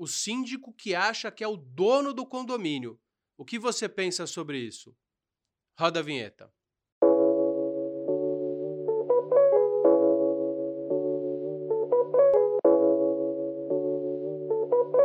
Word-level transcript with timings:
o 0.00 0.06
síndico 0.06 0.72
que 0.72 0.94
acha 0.94 1.30
que 1.30 1.44
é 1.44 1.46
o 1.46 1.58
dono 1.58 2.14
do 2.14 2.24
condomínio. 2.24 2.98
O 3.36 3.44
que 3.44 3.58
você 3.58 3.86
pensa 3.86 4.26
sobre 4.26 4.58
isso? 4.58 4.96
Roda 5.78 6.00
a 6.00 6.02
vinheta. 6.02 6.50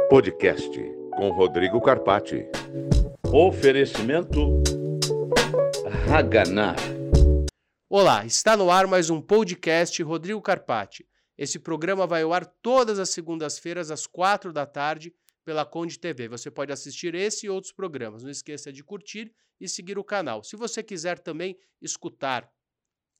Podcast 0.09 0.79
com 1.17 1.29
Rodrigo 1.31 1.81
Carpati. 1.81 2.47
Oferecimento 3.33 4.63
Haganá. 6.09 6.73
Olá, 7.89 8.25
está 8.25 8.55
no 8.55 8.71
ar 8.71 8.87
mais 8.87 9.09
um 9.09 9.21
podcast 9.21 10.01
Rodrigo 10.01 10.41
Carpati. 10.41 11.05
Esse 11.37 11.59
programa 11.59 12.07
vai 12.07 12.23
ao 12.23 12.33
ar 12.33 12.45
todas 12.45 12.97
as 12.97 13.09
segundas-feiras 13.09 13.91
às 13.91 14.07
quatro 14.07 14.53
da 14.53 14.65
tarde 14.65 15.13
pela 15.43 15.65
Conde 15.65 15.99
TV. 15.99 16.27
Você 16.29 16.49
pode 16.49 16.71
assistir 16.71 17.13
esse 17.13 17.45
e 17.45 17.49
outros 17.49 17.73
programas. 17.73 18.23
Não 18.23 18.31
esqueça 18.31 18.71
de 18.71 18.83
curtir 18.83 19.33
e 19.59 19.67
seguir 19.67 19.97
o 19.97 20.03
canal. 20.03 20.43
Se 20.43 20.55
você 20.55 20.81
quiser 20.81 21.19
também 21.19 21.57
escutar 21.81 22.49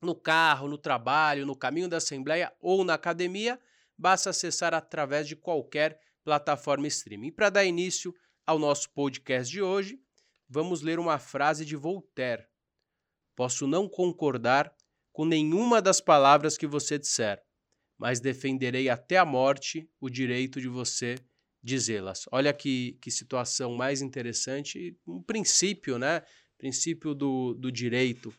no 0.02 0.16
carro, 0.16 0.68
no 0.68 0.78
trabalho, 0.78 1.46
no 1.46 1.56
caminho 1.56 1.88
da 1.88 1.98
Assembleia 1.98 2.54
ou 2.60 2.84
na 2.84 2.94
academia, 2.94 3.60
basta 3.98 4.30
acessar 4.30 4.74
através 4.74 5.28
de 5.28 5.36
qualquer 5.36 6.00
plataforma 6.24 6.88
streaming. 6.88 7.32
Para 7.32 7.50
dar 7.50 7.66
início 7.66 8.14
ao 8.46 8.58
nosso 8.58 8.90
podcast 8.92 9.52
de 9.52 9.62
hoje, 9.62 10.00
vamos 10.50 10.82
ler 10.82 11.00
uma 11.00 11.20
frase 11.20 11.66
de 11.66 11.76
Voltaire. 11.76 12.46
Posso 13.36 13.68
não 13.68 13.88
concordar 13.88 14.74
com 15.12 15.26
nenhuma 15.26 15.82
das 15.82 16.02
palavras 16.02 16.58
que 16.58 16.68
você 16.68 16.98
disser, 16.98 17.42
mas 17.98 18.20
defenderei 18.20 18.90
até 18.90 19.18
a 19.18 19.26
morte 19.26 19.90
o 20.00 20.10
direito 20.10 20.60
de 20.60 20.68
você 20.68 21.16
dizê-las. 21.64 22.26
Olha 22.32 22.54
que, 22.54 22.98
que 23.02 23.10
situação 23.10 23.74
mais 23.76 24.02
interessante, 24.02 24.96
um 25.08 25.22
princípio, 25.22 25.98
né? 25.98 26.22
Princípio 26.58 27.16
do, 27.16 27.54
do 27.56 27.72
direito. 27.72 28.34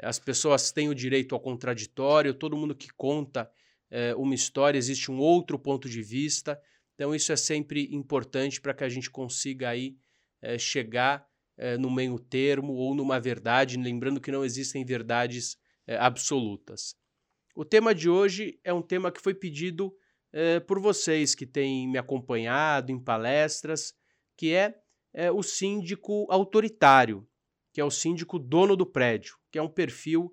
As 0.00 0.18
pessoas 0.18 0.72
têm 0.72 0.88
o 0.88 0.94
direito 0.94 1.34
ao 1.34 1.40
contraditório, 1.40 2.34
todo 2.34 2.56
mundo 2.56 2.74
que 2.74 2.88
conta 2.96 3.50
é, 3.90 4.14
uma 4.14 4.34
história, 4.34 4.78
existe 4.78 5.10
um 5.10 5.18
outro 5.18 5.58
ponto 5.58 5.88
de 5.88 6.02
vista. 6.02 6.58
Então, 6.94 7.14
isso 7.14 7.32
é 7.32 7.36
sempre 7.36 7.88
importante 7.92 8.60
para 8.60 8.72
que 8.72 8.84
a 8.84 8.88
gente 8.88 9.10
consiga 9.10 9.68
aí 9.68 9.96
é, 10.40 10.58
chegar 10.58 11.26
é, 11.58 11.76
no 11.76 11.90
meio 11.90 12.18
termo 12.18 12.72
ou 12.72 12.94
numa 12.94 13.20
verdade, 13.20 13.76
lembrando 13.76 14.20
que 14.20 14.32
não 14.32 14.44
existem 14.44 14.84
verdades 14.84 15.58
absolutas. 15.98 16.94
O 17.54 17.64
tema 17.64 17.94
de 17.94 18.08
hoje 18.08 18.58
é 18.64 18.72
um 18.72 18.82
tema 18.82 19.12
que 19.12 19.20
foi 19.20 19.34
pedido 19.34 19.94
por 20.66 20.80
vocês 20.80 21.34
que 21.34 21.46
têm 21.46 21.86
me 21.86 21.98
acompanhado 21.98 22.90
em 22.90 22.98
palestras, 22.98 23.92
que 24.36 24.54
é, 24.54 24.74
o 25.30 25.42
síndico 25.42 26.26
autoritário, 26.30 27.28
que 27.72 27.80
é 27.80 27.84
o 27.84 27.90
síndico 27.90 28.38
dono 28.38 28.74
do 28.74 28.86
prédio, 28.86 29.36
que 29.50 29.58
é 29.58 29.62
um 29.62 29.68
perfil 29.68 30.32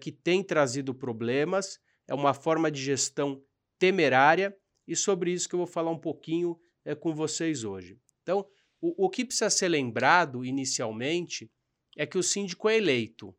que 0.00 0.10
tem 0.10 0.42
trazido 0.42 0.92
problemas, 0.92 1.78
é 2.08 2.14
uma 2.14 2.34
forma 2.34 2.70
de 2.70 2.82
gestão 2.82 3.40
temerária 3.78 4.56
e 4.86 4.96
sobre 4.96 5.30
isso 5.30 5.48
que 5.48 5.54
eu 5.54 5.58
vou 5.58 5.66
falar 5.66 5.90
um 5.90 6.00
pouquinho 6.00 6.58
é, 6.84 6.94
com 6.94 7.14
vocês 7.14 7.62
hoje. 7.62 8.00
Então, 8.22 8.44
o, 8.80 9.06
o 9.06 9.10
que 9.10 9.24
precisa 9.24 9.50
ser 9.50 9.68
lembrado 9.68 10.44
inicialmente 10.44 11.50
é 11.96 12.06
que 12.06 12.18
o 12.18 12.22
síndico 12.22 12.68
é 12.68 12.76
eleito 12.76 13.36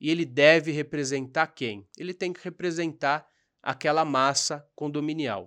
e 0.00 0.10
ele 0.10 0.24
deve 0.24 0.72
representar 0.72 1.48
quem? 1.48 1.86
Ele 1.98 2.14
tem 2.14 2.32
que 2.32 2.42
representar 2.42 3.26
aquela 3.62 4.04
massa 4.04 4.66
condominial. 4.74 5.46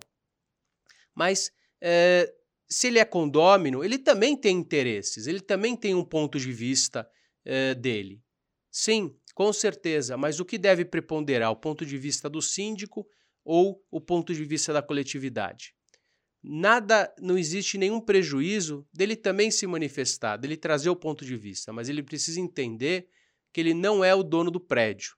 Mas 1.16 1.52
é, 1.82 2.32
se 2.70 2.88
ele 2.88 3.00
é 3.00 3.06
condômino, 3.06 3.84
ele 3.84 3.98
também 3.98 4.38
tem 4.38 4.58
interesses, 4.58 5.28
ele 5.28 5.42
também 5.42 5.76
tem 5.76 5.96
um 5.96 6.06
ponto 6.06 6.40
de 6.40 6.52
vista 6.52 7.08
é, 7.44 7.74
dele. 7.74 8.22
Sim, 8.72 9.16
com 9.34 9.52
certeza, 9.52 10.16
mas 10.18 10.40
o 10.40 10.46
que 10.46 10.58
deve 10.58 10.86
preponderar? 10.86 11.52
O 11.52 11.56
ponto 11.56 11.86
de 11.86 11.98
vista 11.98 12.30
do 12.30 12.42
síndico 12.42 13.06
ou 13.44 13.84
o 13.92 14.00
ponto 14.00 14.34
de 14.34 14.44
vista 14.46 14.72
da 14.72 14.82
coletividade. 14.82 15.76
Nada, 16.42 17.14
não 17.20 17.38
existe 17.38 17.78
nenhum 17.78 18.02
prejuízo 18.02 18.86
dele 18.94 19.16
também 19.16 19.50
se 19.50 19.66
manifestar, 19.66 20.38
dele 20.38 20.58
trazer 20.58 20.90
o 20.90 20.96
ponto 20.96 21.26
de 21.26 21.38
vista, 21.38 21.72
mas 21.72 21.88
ele 21.90 22.04
precisa 22.04 22.40
entender 22.40 23.08
que 23.54 23.62
ele 23.62 23.74
não 23.74 24.04
é 24.04 24.14
o 24.14 24.24
dono 24.24 24.50
do 24.52 24.60
prédio, 24.60 25.16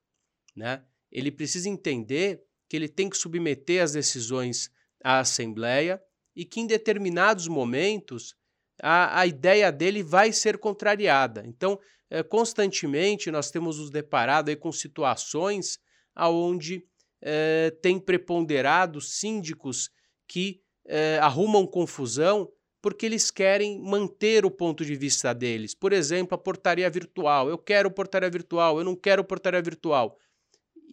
né? 0.55 0.83
Ele 1.11 1.31
precisa 1.31 1.69
entender 1.69 2.43
que 2.69 2.75
ele 2.75 2.89
tem 2.89 3.09
que 3.09 3.17
submeter 3.17 3.81
as 3.81 3.93
decisões 3.93 4.69
à 5.03 5.19
assembleia 5.19 6.01
e 6.35 6.43
que 6.43 6.59
em 6.59 6.67
determinados 6.67 7.47
momentos 7.47 8.35
a, 8.81 9.21
a 9.21 9.25
ideia 9.25 9.71
dele 9.71 10.03
vai 10.03 10.33
ser 10.33 10.57
contrariada. 10.57 11.43
Então, 11.45 11.79
é, 12.09 12.21
constantemente 12.21 13.31
nós 13.31 13.49
temos 13.49 13.79
nos 13.79 13.89
deparado 13.89 14.49
aí 14.49 14.55
com 14.55 14.71
situações 14.71 15.79
aonde 16.13 16.85
eh, 17.27 17.71
tem 17.81 17.99
preponderado 17.99 19.01
síndicos 19.01 19.89
que 20.27 20.61
eh, 20.87 21.17
arrumam 21.19 21.65
confusão 21.65 22.47
porque 22.85 23.07
eles 23.07 23.31
querem 23.31 23.81
manter 23.81 24.45
o 24.45 24.51
ponto 24.51 24.85
de 24.85 24.95
vista 24.95 25.33
deles. 25.33 25.73
Por 25.73 25.91
exemplo, 25.91 26.35
a 26.35 26.37
portaria 26.37 26.87
virtual. 26.87 27.49
Eu 27.49 27.57
quero 27.57 27.89
portaria 27.89 28.29
virtual, 28.29 28.77
eu 28.77 28.83
não 28.83 28.95
quero 28.95 29.23
portaria 29.23 29.59
virtual. 29.59 30.19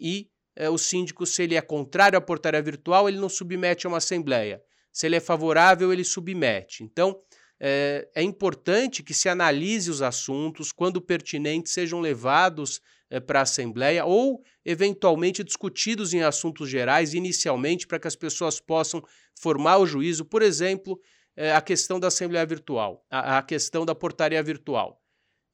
E 0.00 0.30
eh, 0.56 0.70
o 0.70 0.78
síndico, 0.78 1.26
se 1.26 1.42
ele 1.42 1.54
é 1.54 1.60
contrário 1.60 2.16
à 2.16 2.20
portaria 2.22 2.62
virtual, 2.62 3.10
ele 3.10 3.18
não 3.18 3.28
submete 3.28 3.86
a 3.86 3.90
uma 3.90 3.98
assembleia. 3.98 4.62
Se 4.90 5.04
ele 5.04 5.16
é 5.16 5.20
favorável, 5.20 5.92
ele 5.92 6.02
submete. 6.02 6.82
Então, 6.82 7.14
é, 7.60 8.08
é 8.14 8.22
importante 8.22 9.02
que 9.02 9.12
se 9.12 9.28
analise 9.28 9.90
os 9.90 10.00
assuntos, 10.00 10.72
quando 10.72 10.98
pertinentes, 10.98 11.74
sejam 11.74 12.00
levados 12.00 12.80
é, 13.10 13.20
para 13.20 13.40
a 13.40 13.42
Assembleia 13.42 14.06
ou, 14.06 14.42
eventualmente, 14.64 15.44
discutidos 15.44 16.14
em 16.14 16.22
assuntos 16.22 16.70
gerais, 16.70 17.12
inicialmente, 17.12 17.86
para 17.86 17.98
que 17.98 18.08
as 18.08 18.16
pessoas 18.16 18.58
possam 18.58 19.04
formar 19.38 19.76
o 19.76 19.86
juízo. 19.86 20.24
Por 20.24 20.40
exemplo, 20.40 20.98
é, 20.98 21.21
a 21.36 21.60
questão 21.60 21.98
da 21.98 22.08
Assembleia 22.08 22.44
Virtual, 22.44 23.04
a, 23.10 23.38
a 23.38 23.42
questão 23.42 23.86
da 23.86 23.94
portaria 23.94 24.42
virtual. 24.42 25.02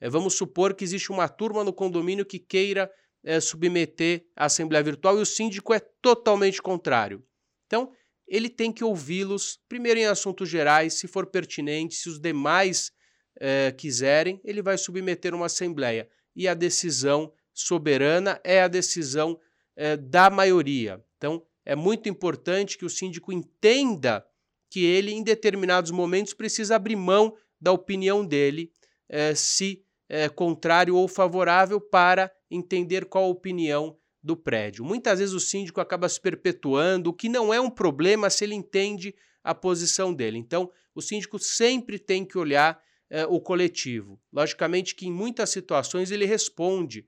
É, 0.00 0.08
vamos 0.08 0.34
supor 0.34 0.74
que 0.74 0.84
existe 0.84 1.10
uma 1.10 1.28
turma 1.28 1.64
no 1.64 1.72
condomínio 1.72 2.24
que 2.24 2.38
queira 2.38 2.90
é, 3.24 3.40
submeter 3.40 4.24
a 4.36 4.46
Assembleia 4.46 4.82
Virtual 4.82 5.18
e 5.18 5.22
o 5.22 5.26
síndico 5.26 5.74
é 5.74 5.80
totalmente 6.00 6.62
contrário. 6.62 7.24
Então, 7.66 7.92
ele 8.26 8.48
tem 8.48 8.72
que 8.72 8.84
ouvi-los, 8.84 9.58
primeiro 9.68 10.00
em 10.00 10.06
assuntos 10.06 10.48
gerais, 10.48 10.94
se 10.94 11.08
for 11.08 11.26
pertinente, 11.26 11.94
se 11.94 12.08
os 12.08 12.20
demais 12.20 12.92
é, 13.40 13.72
quiserem, 13.72 14.40
ele 14.44 14.62
vai 14.62 14.76
submeter 14.76 15.34
uma 15.34 15.46
Assembleia. 15.46 16.08
E 16.36 16.46
a 16.46 16.54
decisão 16.54 17.32
soberana 17.52 18.40
é 18.44 18.62
a 18.62 18.68
decisão 18.68 19.38
é, 19.74 19.96
da 19.96 20.30
maioria. 20.30 21.02
Então, 21.16 21.44
é 21.64 21.74
muito 21.74 22.08
importante 22.08 22.78
que 22.78 22.84
o 22.84 22.90
síndico 22.90 23.32
entenda 23.32 24.24
que 24.70 24.84
ele, 24.84 25.12
em 25.12 25.22
determinados 25.22 25.90
momentos, 25.90 26.34
precisa 26.34 26.76
abrir 26.76 26.96
mão 26.96 27.34
da 27.60 27.72
opinião 27.72 28.24
dele, 28.24 28.72
é, 29.08 29.34
se 29.34 29.84
é 30.08 30.28
contrário 30.28 30.96
ou 30.96 31.06
favorável, 31.08 31.80
para 31.80 32.30
entender 32.50 33.06
qual 33.06 33.24
a 33.24 33.28
opinião 33.28 33.98
do 34.22 34.36
prédio. 34.36 34.84
Muitas 34.84 35.18
vezes 35.18 35.34
o 35.34 35.40
síndico 35.40 35.80
acaba 35.80 36.08
se 36.08 36.20
perpetuando, 36.20 37.10
o 37.10 37.14
que 37.14 37.28
não 37.28 37.52
é 37.52 37.60
um 37.60 37.70
problema 37.70 38.30
se 38.30 38.44
ele 38.44 38.54
entende 38.54 39.14
a 39.42 39.54
posição 39.54 40.12
dele. 40.12 40.38
Então, 40.38 40.70
o 40.94 41.00
síndico 41.00 41.38
sempre 41.38 41.98
tem 41.98 42.24
que 42.24 42.36
olhar 42.38 42.80
é, 43.10 43.24
o 43.26 43.40
coletivo. 43.40 44.20
Logicamente 44.32 44.94
que 44.94 45.06
em 45.06 45.12
muitas 45.12 45.50
situações 45.50 46.10
ele 46.10 46.26
responde 46.26 47.06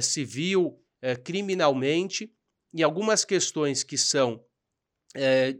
civil, 0.00 0.82
criminalmente, 1.22 2.34
e 2.74 2.82
algumas 2.82 3.24
questões 3.24 3.84
que 3.84 3.96
são 3.96 4.44
é, 5.14 5.56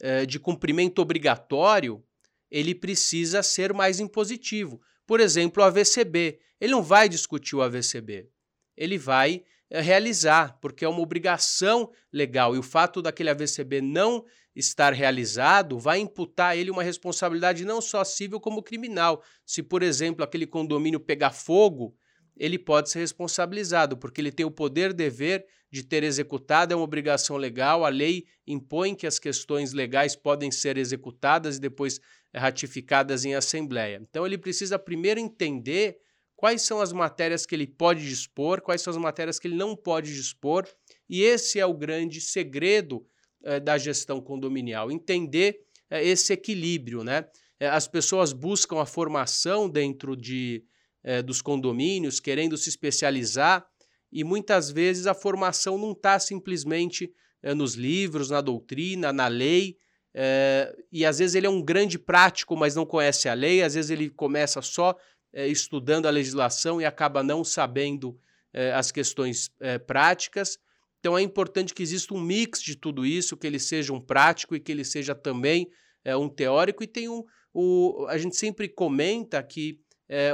de, 0.00 0.26
de 0.26 0.38
cumprimento 0.38 1.00
obrigatório, 1.00 2.02
ele 2.50 2.74
precisa 2.74 3.42
ser 3.42 3.72
mais 3.72 4.00
impositivo. 4.00 4.80
Por 5.06 5.20
exemplo, 5.20 5.62
o 5.62 5.66
AVCB. 5.66 6.38
Ele 6.60 6.72
não 6.72 6.82
vai 6.82 7.08
discutir 7.08 7.54
o 7.54 7.62
AVCB, 7.62 8.28
ele 8.76 8.98
vai 8.98 9.44
realizar, 9.70 10.58
porque 10.60 10.84
é 10.84 10.88
uma 10.88 11.00
obrigação 11.00 11.90
legal. 12.12 12.54
E 12.56 12.58
o 12.58 12.62
fato 12.62 13.00
daquele 13.02 13.30
AVCB 13.30 13.80
não 13.80 14.24
estar 14.56 14.92
realizado 14.92 15.78
vai 15.78 16.00
imputar 16.00 16.50
a 16.50 16.56
ele 16.56 16.70
uma 16.70 16.82
responsabilidade 16.82 17.64
não 17.64 17.80
só 17.80 18.02
civil 18.02 18.40
como 18.40 18.62
criminal. 18.62 19.22
Se, 19.46 19.62
por 19.62 19.82
exemplo, 19.82 20.24
aquele 20.24 20.46
condomínio 20.46 20.98
pegar 20.98 21.30
fogo, 21.30 21.94
ele 22.38 22.58
pode 22.58 22.90
ser 22.90 23.00
responsabilizado, 23.00 23.96
porque 23.96 24.20
ele 24.20 24.32
tem 24.32 24.46
o 24.46 24.50
poder 24.50 24.92
dever 24.92 25.44
de 25.70 25.82
ter 25.82 26.02
executado, 26.02 26.72
é 26.72 26.76
uma 26.76 26.84
obrigação 26.84 27.36
legal, 27.36 27.84
a 27.84 27.88
lei 27.88 28.24
impõe 28.46 28.94
que 28.94 29.06
as 29.06 29.18
questões 29.18 29.72
legais 29.72 30.16
podem 30.16 30.50
ser 30.50 30.78
executadas 30.78 31.56
e 31.56 31.60
depois 31.60 32.00
ratificadas 32.34 33.24
em 33.24 33.34
assembleia. 33.34 34.00
Então 34.00 34.24
ele 34.24 34.38
precisa 34.38 34.78
primeiro 34.78 35.20
entender 35.20 35.98
quais 36.34 36.62
são 36.62 36.80
as 36.80 36.92
matérias 36.92 37.44
que 37.44 37.54
ele 37.54 37.66
pode 37.66 38.08
dispor, 38.08 38.62
quais 38.62 38.80
são 38.80 38.92
as 38.92 38.96
matérias 38.96 39.38
que 39.38 39.48
ele 39.48 39.56
não 39.56 39.76
pode 39.76 40.14
dispor, 40.14 40.66
e 41.08 41.22
esse 41.22 41.58
é 41.58 41.66
o 41.66 41.74
grande 41.74 42.20
segredo 42.20 43.04
eh, 43.44 43.60
da 43.60 43.76
gestão 43.76 44.20
condominial, 44.20 44.90
entender 44.90 45.60
é, 45.90 46.04
esse 46.04 46.32
equilíbrio, 46.32 47.02
né? 47.02 47.26
É, 47.58 47.68
as 47.68 47.88
pessoas 47.88 48.32
buscam 48.32 48.80
a 48.80 48.86
formação 48.86 49.68
dentro 49.68 50.16
de, 50.16 50.64
é, 51.08 51.22
dos 51.22 51.40
condomínios, 51.40 52.20
querendo 52.20 52.54
se 52.58 52.68
especializar, 52.68 53.66
e 54.12 54.22
muitas 54.22 54.70
vezes 54.70 55.06
a 55.06 55.14
formação 55.14 55.78
não 55.78 55.92
está 55.92 56.18
simplesmente 56.18 57.10
é, 57.42 57.54
nos 57.54 57.74
livros, 57.74 58.28
na 58.28 58.42
doutrina, 58.42 59.10
na 59.10 59.26
lei, 59.26 59.78
é, 60.12 60.76
e 60.92 61.06
às 61.06 61.18
vezes 61.18 61.34
ele 61.34 61.46
é 61.46 61.50
um 61.50 61.62
grande 61.62 61.98
prático, 61.98 62.54
mas 62.54 62.74
não 62.74 62.84
conhece 62.84 63.26
a 63.26 63.32
lei, 63.32 63.62
às 63.62 63.72
vezes 63.72 63.90
ele 63.90 64.10
começa 64.10 64.60
só 64.60 64.94
é, 65.32 65.48
estudando 65.48 66.04
a 66.04 66.10
legislação 66.10 66.78
e 66.78 66.84
acaba 66.84 67.22
não 67.22 67.42
sabendo 67.42 68.14
é, 68.52 68.72
as 68.74 68.92
questões 68.92 69.50
práticas. 69.86 70.58
Então 71.00 71.16
é 71.16 71.22
importante 71.22 71.72
que 71.72 71.82
exista 71.82 72.12
um 72.12 72.20
mix 72.20 72.60
de 72.60 72.76
tudo 72.76 73.06
isso, 73.06 73.36
que 73.36 73.46
ele 73.46 73.58
seja 73.58 73.94
um 73.94 74.00
prático 74.00 74.54
e 74.54 74.60
que 74.60 74.72
ele 74.72 74.84
seja 74.84 75.14
também 75.14 75.70
um 76.18 76.28
teórico. 76.28 76.82
E 76.82 76.86
tem 76.86 77.08
um, 77.08 77.22
o, 77.52 78.06
a 78.08 78.18
gente 78.18 78.36
sempre 78.36 78.68
comenta 78.68 79.42
que 79.42 79.78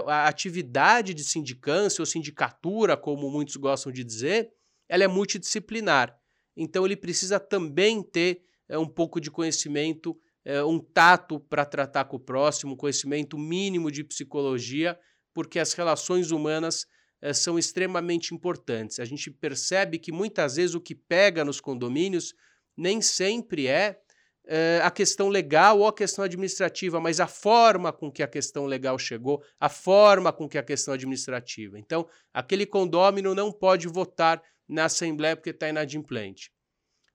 a 0.06 0.29
atividade 0.29 1.12
de 1.12 1.25
sindicância 1.25 2.00
ou 2.00 2.06
sindicatura, 2.06 2.97
como 2.97 3.31
muitos 3.31 3.56
gostam 3.56 3.91
de 3.91 4.05
dizer, 4.05 4.50
ela 4.88 5.05
é 5.05 5.09
multidisciplinar. 5.09 6.17
Então 6.56 6.85
ele 6.85 6.97
precisa 6.97 7.41
também 7.41 8.03
ter 8.03 8.43
é, 8.69 8.79
um 8.79 8.87
pouco 8.87 9.21
de 9.21 9.31
conhecimento, 9.31 10.17
é, 10.44 10.62
um 10.62 10.79
tato 10.79 11.41
para 11.41 11.65
tratar 11.65 12.05
com 12.05 12.17
o 12.17 12.21
próximo, 12.21 12.76
conhecimento 12.76 13.38
mínimo 13.38 13.91
de 13.91 14.05
psicologia, 14.05 14.99
porque 15.32 15.59
as 15.59 15.73
relações 15.73 16.31
humanas 16.31 16.87
é, 17.20 17.32
são 17.32 17.59
extremamente 17.59 18.35
importantes. 18.35 19.00
A 19.00 19.05
gente 19.05 19.31
percebe 19.31 19.99
que 19.99 20.12
muitas 20.12 20.56
vezes 20.56 20.75
o 20.75 20.81
que 20.81 20.94
pega 20.94 21.44
nos 21.44 21.61
condomínios 21.61 22.35
nem 22.77 23.00
sempre 23.00 23.67
é, 23.67 24.00
é 24.46 24.81
a 24.82 24.91
questão 24.91 25.29
legal 25.29 25.79
ou 25.79 25.87
a 25.87 25.93
questão 25.93 26.25
administrativa, 26.25 27.00
mas 27.00 27.19
a 27.19 27.26
forma 27.26 27.93
com 27.93 28.11
que 28.11 28.23
a 28.23 28.29
questão 28.29 28.67
legal 28.67 28.99
chegou, 28.99 29.43
a 29.58 29.69
forma 29.69 30.32
com 30.32 30.49
que 30.49 30.58
a 30.58 30.62
questão 30.62 30.93
administrativa. 30.93 31.79
Então, 31.79 32.06
aquele 32.32 32.67
condômino 32.67 33.35
não 33.35 33.50
pode 33.50 33.88
votar 33.88 34.43
na 34.69 34.85
Assembleia 34.85 35.37
porque 35.37 35.50
está 35.50 35.69
inadimplente. 35.69 36.52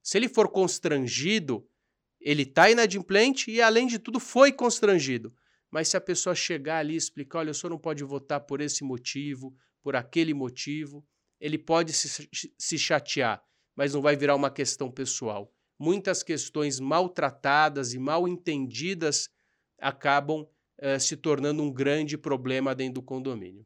Se 0.02 0.18
ele 0.18 0.28
for 0.28 0.50
constrangido, 0.50 1.68
ele 2.20 2.44
está 2.44 2.70
inadimplente 2.70 3.52
e, 3.52 3.62
além 3.62 3.86
de 3.86 4.00
tudo, 4.00 4.20
foi 4.20 4.52
constrangido. 4.52 5.34
Mas 5.70 5.90
se 5.90 5.98
a 5.98 6.02
pessoa 6.02 6.34
chegar 6.34 6.80
ali 6.80 6.96
e 6.96 6.98
explicar, 6.98 7.40
olha, 7.40 7.52
o 7.52 7.54
senhor 7.54 7.70
não 7.70 7.78
pode 7.78 8.04
votar 8.04 8.40
por 8.40 8.60
esse 8.60 8.84
motivo, 8.84 9.54
por 9.84 9.96
aquele 9.96 10.34
motivo, 10.34 11.06
ele 11.40 11.58
pode 11.58 11.94
se, 11.94 12.28
se 12.58 12.78
chatear, 12.78 13.42
mas 13.76 13.94
não 13.94 14.02
vai 14.02 14.16
virar 14.16 14.36
uma 14.36 14.50
questão 14.50 14.92
pessoal. 14.92 15.54
Muitas 15.80 16.22
questões 16.22 16.80
maltratadas 16.80 17.94
e 17.94 18.00
mal 18.00 18.28
entendidas 18.28 19.30
acabam 19.80 20.46
eh, 20.78 21.00
se 21.00 21.16
tornando 21.16 21.64
um 21.64 21.72
grande 21.72 22.18
problema 22.18 22.76
dentro 22.76 22.96
do 22.96 23.02
condomínio. 23.02 23.66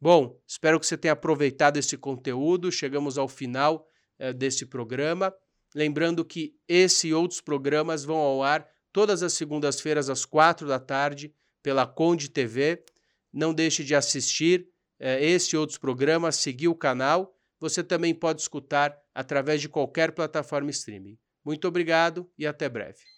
Bom, 0.00 0.36
espero 0.44 0.80
que 0.80 0.86
você 0.86 0.98
tenha 0.98 1.12
aproveitado 1.12 1.76
esse 1.76 1.96
conteúdo. 1.96 2.72
Chegamos 2.72 3.16
ao 3.16 3.28
final 3.28 3.86
eh, 4.18 4.32
desse 4.32 4.66
programa. 4.66 5.32
Lembrando 5.74 6.24
que 6.24 6.56
esse 6.68 7.08
e 7.08 7.14
outros 7.14 7.40
programas 7.40 8.04
vão 8.04 8.16
ao 8.16 8.42
ar 8.42 8.68
todas 8.92 9.22
as 9.22 9.32
segundas-feiras 9.32 10.10
às 10.10 10.24
quatro 10.24 10.66
da 10.66 10.78
tarde 10.78 11.32
pela 11.62 11.86
Conde 11.86 12.28
TV. 12.28 12.84
Não 13.32 13.54
deixe 13.54 13.84
de 13.84 13.94
assistir 13.94 14.68
eh, 14.98 15.24
esse 15.24 15.54
e 15.54 15.58
outros 15.58 15.78
programas, 15.78 16.36
seguir 16.36 16.68
o 16.68 16.74
canal. 16.74 17.32
Você 17.60 17.82
também 17.82 18.12
pode 18.12 18.40
escutar 18.40 18.96
através 19.14 19.60
de 19.60 19.68
qualquer 19.68 20.12
plataforma 20.12 20.70
streaming. 20.70 21.18
Muito 21.44 21.66
obrigado 21.66 22.30
e 22.38 22.46
até 22.46 22.68
breve. 22.68 23.11